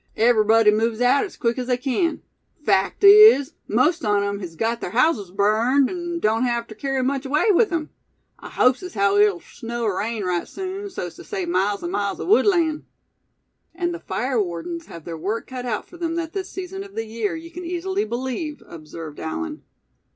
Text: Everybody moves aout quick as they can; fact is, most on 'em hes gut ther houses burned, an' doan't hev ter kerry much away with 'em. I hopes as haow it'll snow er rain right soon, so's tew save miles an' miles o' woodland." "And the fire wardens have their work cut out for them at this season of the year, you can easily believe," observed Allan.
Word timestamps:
Everybody 0.17 0.71
moves 0.71 0.99
aout 0.99 1.37
quick 1.39 1.59
as 1.59 1.67
they 1.67 1.77
can; 1.77 2.23
fact 2.65 3.03
is, 3.03 3.53
most 3.67 4.03
on 4.03 4.23
'em 4.23 4.39
hes 4.39 4.55
gut 4.55 4.81
ther 4.81 4.89
houses 4.89 5.29
burned, 5.29 5.91
an' 5.91 6.17
doan't 6.17 6.45
hev 6.47 6.65
ter 6.65 6.73
kerry 6.73 7.03
much 7.03 7.23
away 7.23 7.51
with 7.51 7.71
'em. 7.71 7.91
I 8.39 8.49
hopes 8.49 8.81
as 8.81 8.95
haow 8.95 9.17
it'll 9.19 9.41
snow 9.41 9.85
er 9.85 9.99
rain 9.99 10.23
right 10.23 10.47
soon, 10.47 10.89
so's 10.89 11.17
tew 11.17 11.23
save 11.23 11.49
miles 11.49 11.83
an' 11.83 11.91
miles 11.91 12.19
o' 12.19 12.25
woodland." 12.25 12.85
"And 13.75 13.93
the 13.93 13.99
fire 13.99 14.41
wardens 14.41 14.87
have 14.87 15.05
their 15.05 15.19
work 15.19 15.45
cut 15.45 15.67
out 15.67 15.87
for 15.87 15.97
them 15.97 16.17
at 16.17 16.33
this 16.33 16.49
season 16.49 16.83
of 16.83 16.95
the 16.95 17.05
year, 17.05 17.35
you 17.35 17.51
can 17.51 17.63
easily 17.63 18.03
believe," 18.03 18.63
observed 18.65 19.19
Allan. 19.19 19.61